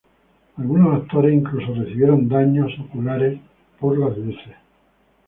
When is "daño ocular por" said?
2.27-3.99